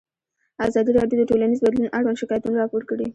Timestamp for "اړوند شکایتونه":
1.97-2.55